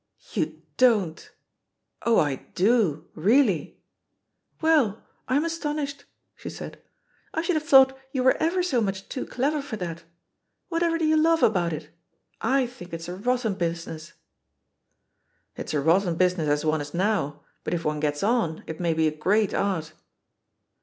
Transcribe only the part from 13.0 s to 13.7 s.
a rotten